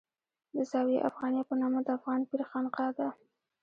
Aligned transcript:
د 0.55 0.57
زاویه 0.71 1.05
افغانیه 1.09 1.43
په 1.49 1.55
نامه 1.61 1.79
د 1.83 1.87
افغان 1.97 2.21
پیر 2.29 2.41
خانقاه 2.49 2.89
ده. 2.97 3.09